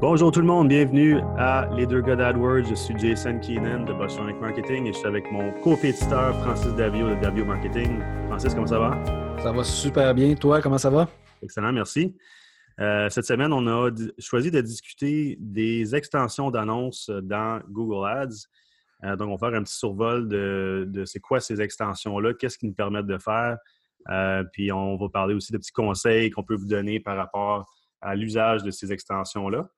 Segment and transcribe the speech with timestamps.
[0.00, 2.64] Bonjour tout le monde, bienvenue à Les Deux Gars d'AdWords.
[2.64, 7.10] Je suis Jason Keenan de Boston Marketing et je suis avec mon compétiteur Francis Davio
[7.10, 8.00] de Davio Marketing.
[8.26, 9.04] Francis, comment ça va?
[9.42, 10.34] Ça va super bien.
[10.36, 11.06] Toi, comment ça va?
[11.42, 12.16] Excellent, merci.
[12.80, 18.46] Euh, cette semaine, on a choisi de discuter des extensions d'annonces dans Google Ads.
[19.04, 22.56] Euh, donc, on va faire un petit survol de, de c'est quoi ces extensions-là, qu'est-ce
[22.56, 23.58] qu'ils nous permettent de faire.
[24.08, 27.70] Euh, puis, on va parler aussi de petits conseils qu'on peut vous donner par rapport
[28.00, 29.68] à l'usage de ces extensions-là.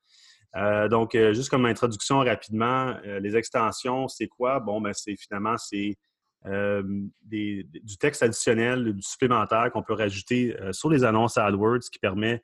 [0.56, 4.60] Euh, donc, euh, juste comme introduction rapidement, euh, les extensions, c'est quoi?
[4.60, 5.96] Bon, ben, c'est finalement, c'est
[6.44, 12.42] du texte additionnel, du supplémentaire qu'on peut rajouter sur les annonces AdWords qui permet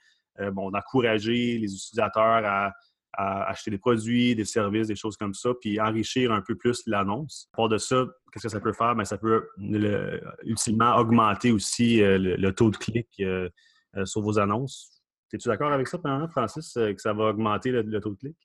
[0.53, 2.73] bon, d'encourager les utilisateurs à,
[3.13, 7.49] acheter des produits, des services, des choses comme ça, puis enrichir un peu plus l'annonce.
[7.55, 8.95] À part de ça, qu'est-ce que ça peut faire?
[8.95, 9.49] Bien, ça peut
[10.45, 13.21] ultimement augmenter aussi le, taux de clic
[14.05, 14.98] sur vos annonces
[15.33, 15.99] es-tu d'accord avec ça,
[16.31, 18.37] Francis, euh, que ça va augmenter le, taux de clic?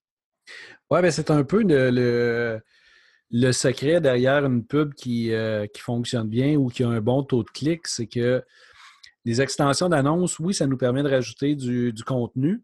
[0.90, 2.60] Oui, bien, c'est un peu le,
[3.32, 7.24] le, secret derrière une pub qui, euh, qui, fonctionne bien ou qui a un bon
[7.24, 8.44] taux de clic, c'est que
[9.26, 12.62] les extensions d'annonces, oui, ça nous permet de rajouter du, contenu.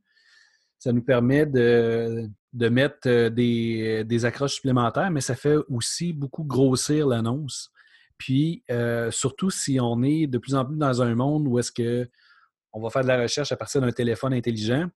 [0.77, 6.43] Ça nous permet de, mettre euh, des, des, accroches supplémentaires, mais ça fait aussi beaucoup
[6.43, 7.71] grossir l'annonce.
[8.17, 8.65] Puis,
[9.11, 12.09] surtout si on est de plus en plus dans un monde où est-ce que
[12.73, 14.89] on va faire de la recherche à partir d'un téléphone intelligent.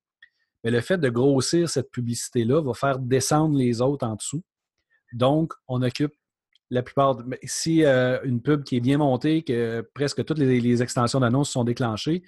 [0.63, 4.43] Mais le fait de grossir cette publicité-là va faire descendre les autres en dessous.
[5.11, 6.13] Donc, on occupe
[6.69, 7.17] la plupart.
[7.43, 11.63] Si euh, une pub qui est bien montée, que presque toutes les, extensions d'annonces sont
[11.63, 12.23] déclenchées,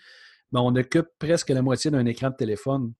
[0.51, 2.93] ben, on occupe presque la moitié d'un écran de téléphone.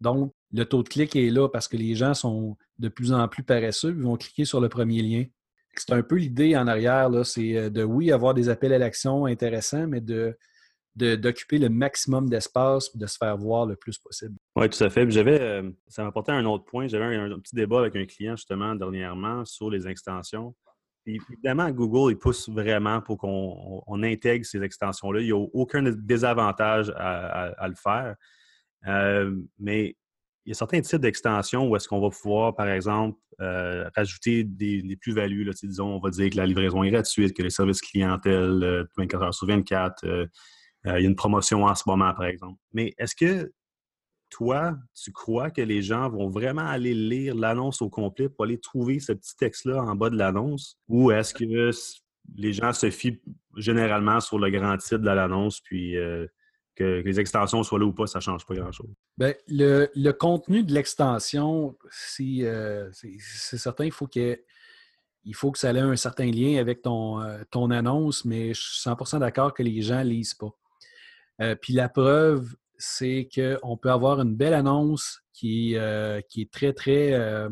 [0.00, 3.26] Donc, le taux de clic est là parce que les gens sont de plus en
[3.28, 3.94] plus paresseux.
[3.96, 5.24] Ils vont cliquer sur le premier lien.
[5.76, 9.24] C'est un peu l'idée en arrière, c'est euh, de oui, avoir des appels à l'action
[9.24, 10.36] intéressants, mais de
[10.94, 14.36] d'occuper le maximum d'espace de se faire voir le plus possible.
[14.56, 15.10] Oui, tout à fait.
[15.10, 16.86] J'avais, euh, ça m'apportait un autre point.
[16.86, 20.54] J'avais un, petit débat avec un client justement dernièrement sur les extensions.
[21.06, 25.20] évidemment, Google, il pousse vraiment pour qu'on intègre ces extensions-là.
[25.20, 28.16] Il n'y a aucun désavantage à, le faire.
[28.86, 29.96] Euh, mais
[30.44, 34.44] il y a certains types d'extensions où est-ce qu'on va pouvoir, par exemple, euh, rajouter
[34.44, 35.50] des, plus-values.
[35.62, 39.34] Disons, on va dire que la livraison est gratuite, que les services clientèle 24 heures
[39.34, 40.28] sur 24,
[40.86, 42.58] euh, il y a une promotion en ce moment, par exemple.
[42.72, 43.52] Mais est-ce que
[44.30, 48.58] toi, tu crois que les gens vont vraiment aller lire l'annonce au complet pour aller
[48.58, 50.78] trouver ce petit texte-là en bas de l'annonce?
[50.88, 51.70] Ou est-ce que
[52.36, 53.20] les gens se fient
[53.56, 56.26] généralement sur le grand titre de l'annonce, puis euh,
[56.74, 58.90] que, les extensions soient là ou pas, ça ne change pas grand-chose?
[59.18, 61.76] Bien, le, contenu de l'extension,
[62.20, 64.40] euh, c'est certain, il faut que
[65.24, 67.22] il faut que ça ait un certain lien avec ton,
[67.52, 70.52] ton annonce, mais je suis 100% d'accord que les gens ne lisent pas.
[71.40, 76.72] Euh, puis la preuve, c'est qu'on peut avoir une belle annonce qui, euh, est très,
[76.72, 77.12] très.
[77.12, 77.48] Euh,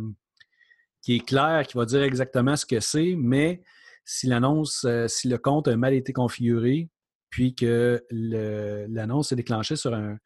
[1.02, 3.62] qui est claire, qui va dire exactement ce que c'est, mais
[4.04, 6.90] si l'annonce, si le compte a mal été configuré,
[7.30, 10.19] puis que l'annonce est déclenchée sur un,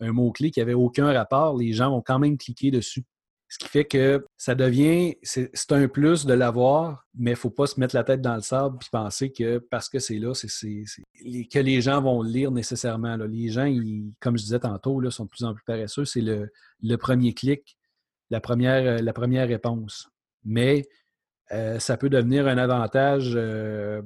[0.00, 3.04] un mot-clé qui n'avait aucun rapport, les gens vont quand même cliquer dessus.
[3.50, 7.50] Ce qui fait que ça devient, c'est un plus de l'avoir, mais il ne faut
[7.50, 10.32] pas se mettre la tête dans le sable et penser que parce que c'est là,
[10.34, 13.16] que les gens vont le lire nécessairement.
[13.16, 13.66] Les gens,
[14.20, 16.04] comme je disais tantôt, là, sont de plus en plus paresseux.
[16.04, 17.78] C'est le, premier clic,
[18.28, 20.10] la première, la première réponse.
[20.44, 20.84] Mais
[21.52, 24.02] euh, ça peut devenir un avantage euh,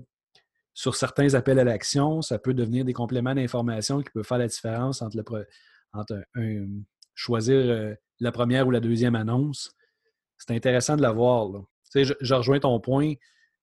[0.72, 2.22] sur certains appels à l'action.
[2.22, 5.46] Ça peut devenir des compléments d'information qui peuvent faire la différence entre, le,
[5.92, 6.66] entre un,
[7.14, 9.74] choisir euh, la première ou la deuxième annonce.
[10.38, 11.50] C'est intéressant de la voir.
[11.94, 13.14] Je, je, rejoins ton point.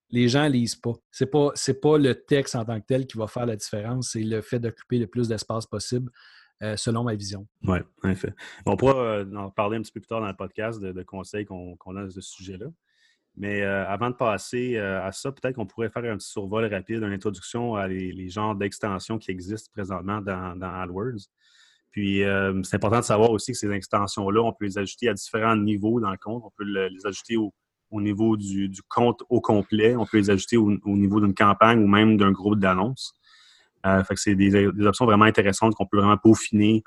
[0.09, 0.94] Les gens lisent pas.
[1.12, 4.12] Ce n'est pas, pas le texte en tant que tel qui va faire la différence,
[4.12, 6.12] c'est le fait d'occuper le plus d'espace possible.
[6.62, 7.47] Euh, selon ma vision.
[7.64, 8.34] Oui, en effet.
[8.66, 11.46] On pourra euh, en parler un petit peu plus tard dans le podcast de, conseils
[11.46, 12.66] qu'on a à ce sujet-là.
[13.38, 17.14] Mais avant de passer à ça, peut-être qu'on pourrait faire un petit survol rapide, une
[17.14, 21.30] introduction à les, genres d'extensions qui existent présentement dans AdWords.
[21.99, 25.13] Puis, euh, c'est important de savoir aussi que ces extensions-là, on peut les ajouter à
[25.13, 26.43] différents niveaux dans le compte.
[26.46, 27.51] On peut les ajouter au,
[27.99, 29.97] niveau du, compte au complet.
[29.97, 33.13] On peut les ajouter au, niveau d'une campagne ou même d'un groupe d'annonces.
[33.85, 36.84] Euh, fait que c'est des, options vraiment intéressantes qu'on peut vraiment peaufiner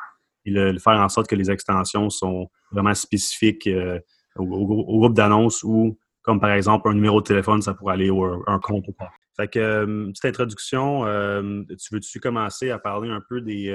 [0.47, 4.01] et le, faire en sorte que les extensions sont vraiment spécifiques euh,
[4.37, 8.43] au, groupe d'annonces ou, comme par exemple, un numéro de téléphone, ça pourrait aller au
[8.47, 9.11] un compte ou pas.
[9.37, 11.03] Fait que, petite introduction,
[11.69, 13.71] tu veux-tu commencer à parler un peu des,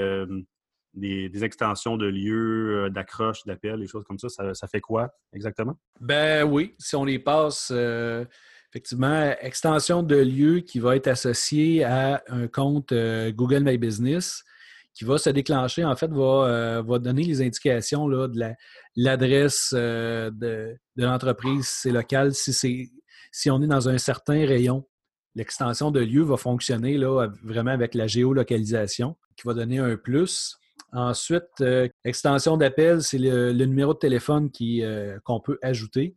[0.94, 5.78] des, extensions de lieux, euh, d'accroches, d'appels, des choses comme ça, ça, fait quoi exactement?
[6.00, 8.26] Ben oui, si on les passe, euh,
[8.72, 14.44] effectivement, extension de lieu qui va être associée à un compte euh, Google My Business
[14.94, 18.42] qui va se déclencher, en fait, va, va donner les indications là, de
[18.96, 22.92] l'adresse de, de l'entreprise, si c'est local, si,
[23.32, 24.88] si on est dans un certain rayon
[25.38, 30.58] l'extension de lieu va fonctionner là, vraiment avec la géolocalisation, qui va donner un plus.
[30.94, 36.16] Ensuite, euh, extension d'appel, c'est le, numéro de téléphone euh, qu'on peut ajouter,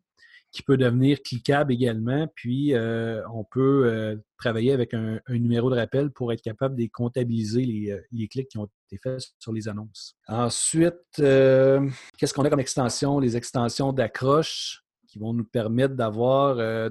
[0.52, 2.28] qui peut devenir cliquable également.
[2.36, 7.64] Puis, euh, on peut travailler avec un, numéro de rappel pour être capable de comptabiliser
[7.64, 10.16] les, les, clics qui ont été faits sur les annonces.
[10.28, 13.18] Ensuite, qu'est-ce qu'on a comme extension?
[13.18, 16.90] Les extensions d'accroche qui vont nous permettre d'avoir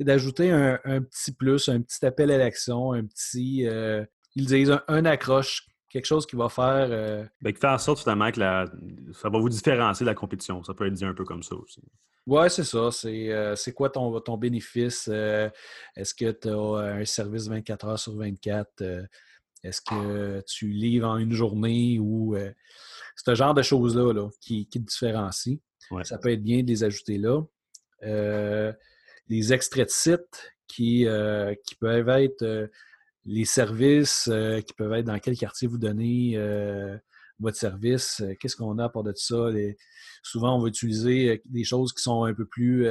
[0.00, 3.66] d'ajouter un, petit plus, un petit appel à l'action, un petit,
[4.36, 5.66] ils disent un, accroche,
[5.96, 6.88] quelque chose qui va faire.
[6.90, 7.24] Euh...
[7.40, 8.38] Ben, qui fait en sorte finalement que
[9.14, 10.62] ça va vous différencier de la compétition.
[10.62, 11.80] Ça peut être dit un peu comme ça aussi.
[12.26, 12.90] Oui, c'est ça.
[12.90, 15.08] C'est euh, quoi ton, ton bénéfice?
[15.10, 15.48] Euh,
[15.96, 18.82] est-ce que tu as un service 24 heures sur 24?
[19.62, 22.36] Est-ce que tu livres en une journée ou
[23.16, 25.56] ce genre de choses-là là, qui, qui te différencient?
[26.02, 27.42] Ça peut être bien de les ajouter là
[29.28, 31.06] les extraits de sites qui,
[31.64, 32.68] qui peuvent être
[33.26, 36.38] les services, euh, qui peuvent être dans quel quartier vous donnez
[37.38, 39.50] votre service, qu'est-ce qu'on a à part de ça.
[40.22, 42.88] souvent, on va utiliser des choses qui sont un peu plus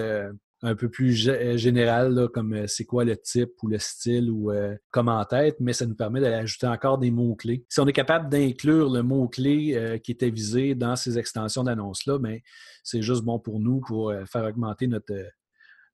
[0.61, 1.13] un peu plus
[1.57, 4.51] générales, comme c'est quoi le type ou le style ou
[4.91, 7.65] comme en tête, mais ça nous permet d'ajouter encore des mots-clés.
[7.69, 12.39] Si on est capable d'inclure le mot-clé qui était visé dans ces extensions d'annonces-là, ben,
[12.83, 15.15] c'est juste bon pour nous pour faire augmenter notre,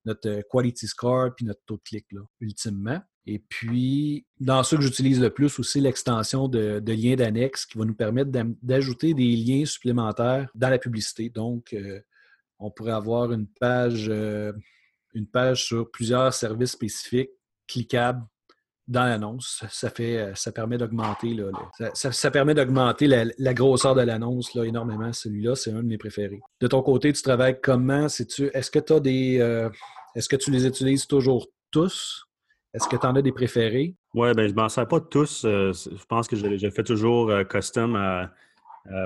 [0.06, 3.02] notre euh, quality score puis notre taux de clic, là, ultimement.
[3.28, 7.86] Et puis, dans ce que j'utilise le plus aussi, l'extension de, liens d'annexe qui va
[7.86, 8.32] nous permettre
[8.64, 11.30] d'ajouter des liens supplémentaires dans la publicité.
[11.30, 12.00] Donc, euh,
[12.58, 14.54] on pourrait avoir une page, euh,
[15.14, 17.30] une page sur plusieurs services spécifiques
[17.68, 18.24] cliquables
[18.88, 19.64] dans l'annonce.
[19.70, 21.38] Ça fait, euh, ça permet d'augmenter
[21.94, 25.14] ça, permet d'augmenter la, grosseur de l'annonce énormément.
[25.14, 26.42] Celui-là, c'est un de mes préférés.
[26.60, 28.08] De ton côté, tu travailles comment?
[28.08, 29.70] est-ce que tu as des.
[30.16, 32.26] Est-ce que tu les utilises toujours tous?
[32.74, 33.96] Est-ce que tu en as des préférés?
[34.14, 35.44] Oui, ben je ne m'en sers pas tous.
[35.46, 38.30] Euh, je pense que je, fais toujours custom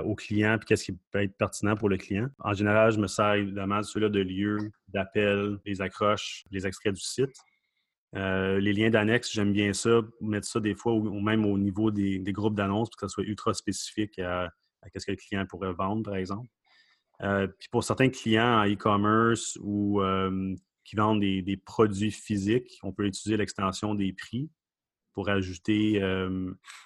[0.06, 2.28] au client puis qu'est-ce qui peut être pertinent pour le client.
[2.40, 6.94] En général, je me sers évidemment de ceux-là de lieux, d'appels, les accroches, les extraits
[6.94, 7.36] du site.
[8.16, 11.92] Euh, les liens d'annexe, j'aime bien ça, mettre ça des fois ou, même au niveau
[11.92, 14.50] des, groupes d'annonces pour que ça soit ultra spécifique à,
[14.96, 16.48] ce que le client pourrait vendre, par exemple.
[17.24, 22.94] Euh, puis pour certains clients en e-commerce ou euh, qui vendent des, produits physiques, on
[22.94, 24.50] peut utiliser l'extension des prix
[25.14, 25.94] pour ajouter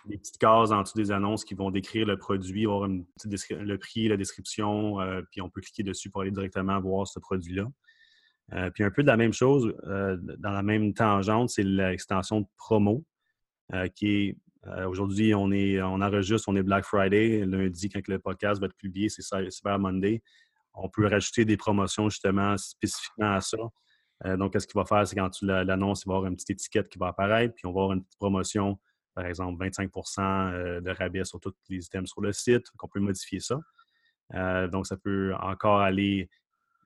[0.05, 4.07] des petites cases en dessous des annonces qui vont décrire le produit, avoir le prix,
[4.07, 4.97] la description,
[5.31, 7.65] puis on peut cliquer dessus pour aller directement voir ce produit-là.
[8.53, 12.41] Euh, puis un peu de la même chose, euh, dans la même tangente, c'est l'extension
[12.41, 13.05] de promo,
[13.73, 14.37] euh, qui est
[14.85, 19.07] aujourd'hui, on on enregistre, on est Black Friday, lundi, quand le podcast va être publié,
[19.07, 20.21] c'est Cyber Monday.
[20.73, 23.57] On peut rajouter des promotions justement spécifiquement à ça.
[24.25, 26.50] Donc, qu'est-ce qu'il va faire, c'est quand tu l'annonces, il va y avoir une petite
[26.50, 28.77] étiquette qui va apparaître, puis on va avoir une petite promotion,
[29.16, 33.39] par exemple 25% de rabais sur tous les items sur le site, qu'on peut modifier
[33.39, 33.60] ça.
[34.68, 36.30] donc, ça peut encore aller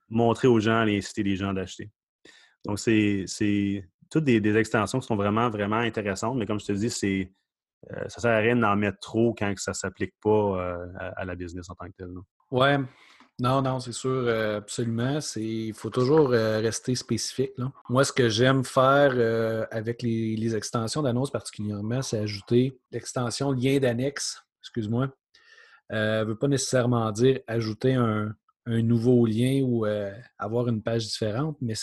[0.08, 1.90] montrer aux gens, aller inciter les gens d'acheter.
[2.64, 3.26] Donc, c'est
[4.10, 7.32] toutes des, extensions qui sont vraiment, vraiment intéressantes, mais comme je te dis, c'est
[7.92, 10.86] euh, ça sert à rien d'en mettre trop quand ça ne s'applique pas euh,
[11.16, 12.08] à, la business en tant que tel.
[12.50, 12.68] Oui,
[13.40, 15.18] non, non, c'est sûr, euh, absolument.
[15.36, 17.52] Il faut toujours rester spécifique.
[17.88, 24.40] Moi, ce que j'aime faire avec les, extensions d'annonces particulièrement, c'est ajouter l'extension lien d'annexe,
[24.60, 25.08] excuse-moi.
[25.90, 28.34] ne veut pas nécessairement dire ajouter un,
[28.66, 31.74] nouveau lien ou euh, avoir une page différente, mais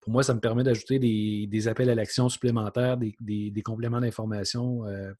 [0.00, 5.12] pour moi, ça me permet d'ajouter des, appels à l'action supplémentaires, des, compléments d'information, euh,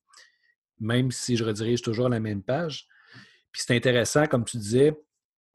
[0.78, 2.86] même si je redirige toujours la même page.
[3.50, 4.94] Puis c'est intéressant, comme tu disais,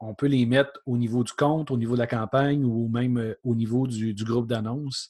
[0.00, 3.18] on peut les mettre au niveau du compte, au niveau de la campagne ou même
[3.18, 5.08] euh, au niveau du, groupe d'annonces.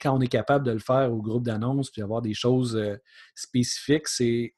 [0.00, 2.80] Quand on est capable de le faire au groupe d'annonces puis avoir des choses
[3.34, 4.54] spécifiques, c'est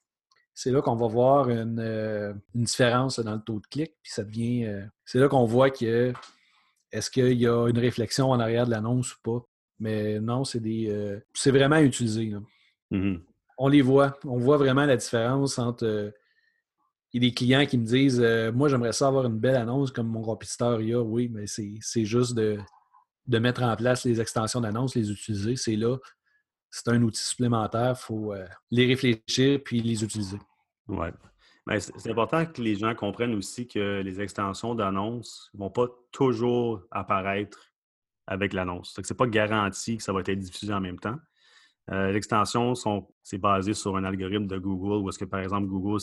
[0.55, 3.93] c'est là qu'on va voir euh, une, différence dans le taux de clic.
[4.03, 4.67] Puis ça devient.
[4.67, 6.13] Euh, c'est là qu'on voit que
[6.93, 9.45] est-ce qu'il y a une réflexion en arrière de l'annonce ou pas.
[9.81, 10.89] Mais non, c'est des.
[10.89, 12.33] Euh, c'est vraiment utilisé.
[12.93, 13.17] Mmh
[13.59, 14.17] On les voit.
[14.25, 16.13] On voit vraiment la différence entre.
[17.15, 18.21] Il y a des clients qui me disent
[18.55, 21.01] Moi, j'aimerais ça avoir une belle annonce comme mon compétiteur y a.
[21.01, 22.59] Oui, mais c'est juste de,
[23.27, 25.57] de mettre en place les extensions d'annonce, les utiliser.
[25.57, 25.97] C'est là
[26.75, 27.95] c'est un outil supplémentaire.
[27.97, 30.39] Il faut euh, les réfléchir puis les utiliser.
[30.89, 31.07] Oui.
[31.79, 36.83] c'est important que les gens comprennent aussi que les extensions d'annonces ne vont pas toujours
[36.91, 37.71] apparaître
[38.27, 38.93] avec l'annonce.
[38.93, 41.17] Ce n'est pas garanti que ça va être diffusé en même temps.
[41.89, 42.73] L'extension,
[43.23, 46.01] c'est basé sur un algorithme de Google où est-ce que, par exemple, Google,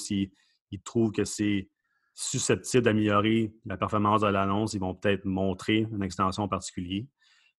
[0.72, 1.70] s'il trouve que c'est
[2.14, 7.08] susceptible d'améliorer la performance de l'annonce, ils vont peut-être montrer une extension en particulier.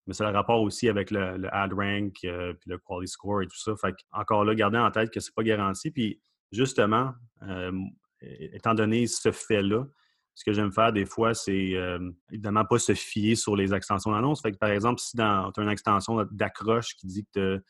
[0.07, 3.47] Mais a le rapport aussi avec le, ad rank, euh, puis le quality score et
[3.47, 3.75] tout ça.
[3.77, 5.91] Fait encore là, gardez en tête que ce n'est pas garanti.
[5.91, 7.73] Puis justement, euh,
[8.21, 9.87] étant donné ce fait-là,
[10.35, 14.11] ce que j'aime faire des fois, c'est euh, évidemment pas se fier sur les extensions
[14.11, 14.43] d'annonce.
[14.59, 17.63] Par exemple, si tu as une extension d'accroche qui dit que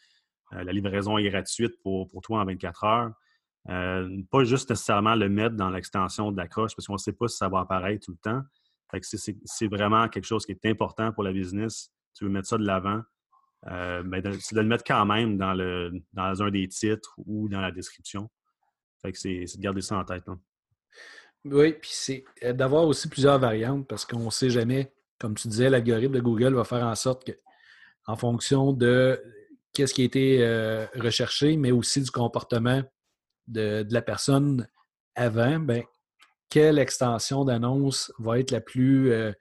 [0.53, 3.13] la livraison est gratuite pour, pour toi en 24 heures,
[3.69, 7.37] euh, pas juste nécessairement le mettre dans l'extension d'accroche parce qu'on ne sait pas si
[7.37, 8.43] ça va apparaître tout le temps.
[9.01, 11.91] c'est vraiment quelque chose qui est important pour la business.
[12.15, 13.03] Tu veux mettre ça de l'avant.
[13.69, 17.49] Euh, ben, c'est de le mettre quand même dans, le, dans un des titres ou
[17.49, 18.29] dans la description.
[19.15, 20.25] C'est de garder ça en tête.
[21.45, 25.47] Oui, puis c'est euh, d'avoir aussi plusieurs variantes parce qu'on ne sait jamais, comme tu
[25.47, 27.33] disais, l'algorithme de Google va faire en sorte que,
[28.07, 29.23] en fonction de
[29.73, 32.83] qu'est-ce qui a été recherché, mais aussi du comportement
[33.49, 34.67] de, la personne
[35.15, 35.83] avant, ben,
[36.49, 39.33] quelle extension d'annonce va être la plus euh,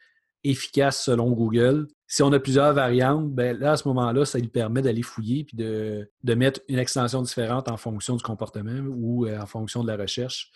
[0.44, 1.88] efficace selon Google?
[2.08, 5.46] Si on a plusieurs variantes, ben, là, à ce moment-là, ça lui permet d'aller fouiller
[5.52, 9.88] et de, mettre une extension différente en fonction du comportement ou euh, en fonction de
[9.88, 10.52] la recherche.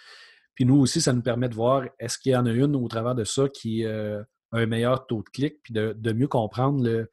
[0.54, 2.88] Puis nous aussi, ça nous permet de voir est-ce qu'il y en a une au
[2.88, 4.22] travers de ça qui euh,
[4.54, 7.08] a un meilleur taux de clic, puis de, mieux comprendre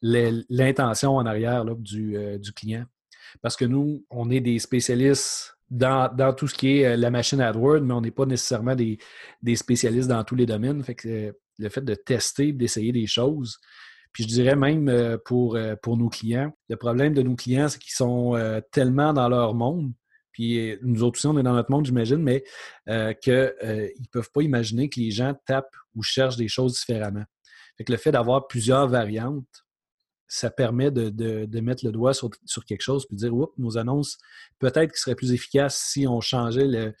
[0.00, 2.84] l'intention en arrière du, du client?
[3.42, 7.40] Parce que nous, on est des spécialistes dans, tout ce qui est euh, la machine
[7.40, 8.98] AdWords, mais on n'est pas nécessairement des,
[9.56, 10.82] spécialistes dans tous les domaines.
[11.06, 13.58] Euh, le fait de tester, d'essayer des choses.
[14.12, 17.94] Puis je dirais même euh, pour, nos clients, le problème de nos clients, c'est qu'ils
[17.94, 18.34] sont
[18.70, 19.92] tellement dans leur monde,
[20.32, 22.44] puis nous autres aussi, on est dans notre monde, j'imagine, mais
[23.22, 27.24] qu'ils ne peuvent pas imaginer que les gens tapent ou cherchent des choses différemment.
[27.86, 29.65] Le fait d'avoir plusieurs variantes
[30.28, 32.30] ça permet de, mettre le doigt sur,
[32.66, 34.18] quelque chose puis de dire Oups, nos annonces,
[34.58, 36.94] peut-être qu'ils seraient plus efficaces si on changeait le,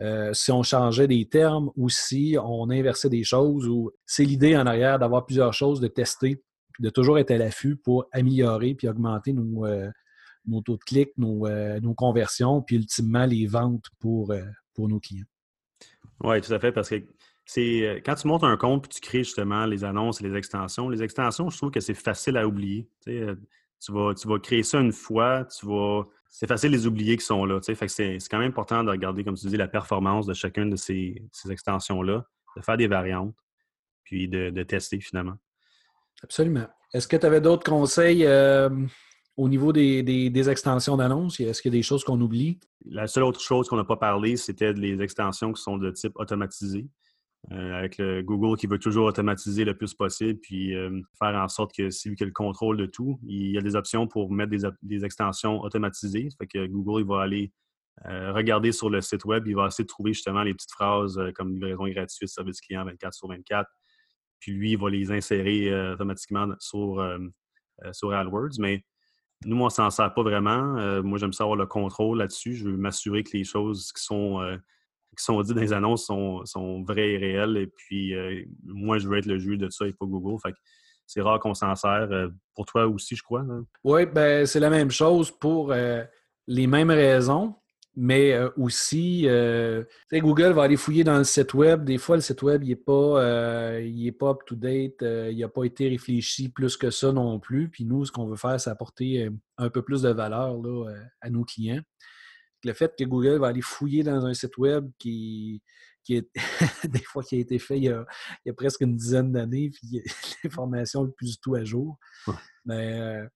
[0.00, 3.68] euh, si on changeait des termes ou si on inversait des choses.
[3.68, 6.42] ou C'est l'idée en arrière d'avoir plusieurs choses, de tester,
[6.80, 9.90] de toujours être à l'affût pour améliorer puis augmenter nos, euh,
[10.46, 14.34] nos taux de clic, nos, euh, nos, conversions, puis ultimement les ventes pour,
[14.74, 15.26] pour nos clients.
[16.22, 17.04] Oui, tout à fait, parce que
[17.46, 20.36] c'est euh, quand tu montes un compte et tu crées justement les annonces et les
[20.36, 22.88] extensions, les extensions, je trouve que c'est facile à oublier.
[23.08, 23.34] Euh,
[23.80, 26.04] tu, vas, tu vas créer ça une fois, tu vas.
[26.30, 27.60] C'est facile de les oublier qui sont là.
[27.60, 30.70] Fait que c'est, quand même important de regarder, comme tu dis, la performance de chacune
[30.70, 32.24] de ces, extensions-là,
[32.56, 33.36] de faire des variantes,
[34.02, 35.36] puis de, tester finalement.
[36.24, 36.66] Absolument.
[36.92, 38.68] Est-ce que tu avais d'autres conseils euh,
[39.36, 41.38] au niveau des, des extensions d'annonces?
[41.38, 42.58] Est-ce qu'il y a des choses qu'on oublie?
[42.86, 46.16] La seule autre chose qu'on n'a pas parlé, c'était les extensions qui sont de type
[46.16, 46.88] automatisé.
[47.52, 51.48] Euh, avec le Google qui veut toujours automatiser le plus possible, puis euh, faire en
[51.48, 53.18] sorte que c'est lui qui a le contrôle de tout.
[53.26, 54.50] Il y a des options pour mettre
[54.82, 56.28] des, extensions automatisées.
[56.38, 57.52] Fait que Google il va aller
[58.06, 61.20] euh, regarder sur le site web, il va essayer de trouver justement les petites phrases
[61.34, 63.68] comme livraison gratuite, service client 24 sur 24.
[64.40, 67.02] Puis lui, il va les insérer automatiquement sur,
[67.92, 68.58] sur AdWords.
[68.58, 68.84] Mais
[69.46, 71.02] nous, on ne s'en sert pas vraiment.
[71.02, 72.54] moi, j'aime savoir le contrôle là-dessus.
[72.54, 74.40] Je veux m'assurer que les choses qui sont
[75.14, 77.56] qui sont dit dans les annonces sont, sont vrais et réels.
[77.56, 80.38] Et puis, euh, moi, je veux être le juge de ça et pas Google.
[80.42, 80.54] Fait
[81.06, 82.08] c'est rare qu'on s'en sert.
[82.10, 83.42] Euh, pour toi aussi, je crois.
[83.42, 83.64] Hein?
[83.82, 86.02] Oui, ben, c'est la même chose pour euh,
[86.46, 87.54] les mêmes raisons.
[87.96, 89.28] Mais aussi,
[90.12, 91.84] Google va aller fouiller dans le site web.
[91.84, 93.20] Des fois, le site web, il n'est pas,
[94.18, 95.04] pas up-to-date.
[95.30, 97.68] il n'a pas été réfléchi plus que ça non plus.
[97.68, 99.28] Puis nous, ce qu'on veut faire, c'est apporter
[99.58, 101.82] un peu plus de valeur là, à nos clients
[102.64, 105.62] le fait que Google va aller fouiller dans un site web qui,
[106.04, 106.28] qui est
[106.88, 108.06] des fois qui a été fait il y a,
[108.54, 110.02] presque une dizaine d'années, puis
[110.44, 111.98] l'information n'est plus du tout à jour.
[112.64, 113.26] Mais euh,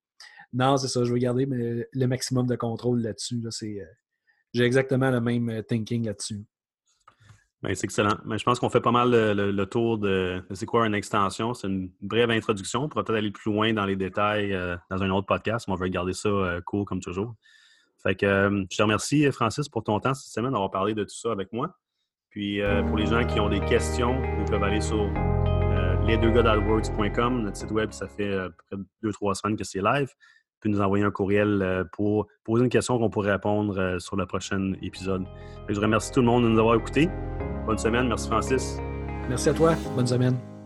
[0.52, 3.42] non, c'est ça, je veux garder le maximum de contrôle là-dessus.
[3.44, 3.84] Euh,
[4.54, 6.44] j'ai exactement le même euh, thinking là-dessus.
[7.60, 8.16] Ben, c'est excellent.
[8.24, 11.54] Mais ben, je pense qu'on fait pas mal le, tour de, c'est quoi une extension.
[11.54, 12.84] C'est une brève introduction.
[12.84, 14.56] On pourra peut-être aller plus loin dans les détails
[14.88, 17.34] dans un autre podcast, mais on va garder ça court comme toujours.
[18.02, 21.02] Fait que euh, je te remercie, Francis, pour ton temps cette semaine d'avoir parlé de
[21.04, 21.76] tout ça avec moi.
[22.30, 27.56] Puis euh, pour les gens qui ont des questions, ils peuvent aller sur euh, notre
[27.56, 30.08] site web, ça fait peu près deux, trois semaines que c'est live.
[30.60, 34.72] Puis nous envoyer un courriel pour poser une question qu'on pourrait répondre sur le prochain
[34.82, 35.24] épisode.
[35.68, 37.08] je remercie tout le monde de nous avoir écoutés.
[37.64, 38.08] Bonne semaine.
[38.08, 38.78] Merci, Francis.
[39.28, 39.74] Merci à toi.
[39.94, 40.57] Bonne semaine.